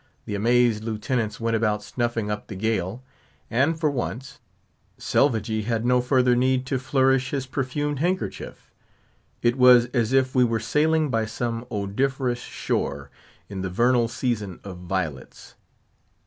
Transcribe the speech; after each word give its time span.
The 0.25 0.33
amazed 0.33 0.83
Lieutenants 0.83 1.39
went 1.39 1.55
about 1.55 1.83
snuffing 1.83 2.31
up 2.31 2.47
the 2.47 2.55
gale; 2.55 3.03
and, 3.51 3.79
for 3.79 3.91
once. 3.91 4.39
Selvagee 4.97 5.65
had 5.65 5.85
no 5.85 6.01
further 6.01 6.35
need 6.35 6.65
to 6.65 6.79
flourish 6.79 7.29
his 7.29 7.45
perfumed 7.45 7.99
hand 7.99 8.17
kerchief. 8.17 8.71
It 9.43 9.59
was 9.59 9.89
as 9.93 10.11
if 10.11 10.33
we 10.33 10.43
were 10.43 10.59
sailing 10.59 11.11
by 11.11 11.27
some 11.27 11.67
odoriferous 11.69 12.41
shore, 12.41 13.11
in 13.47 13.61
the 13.61 13.69
vernal 13.69 14.07
season 14.07 14.59
of 14.63 14.77
violets. 14.79 15.53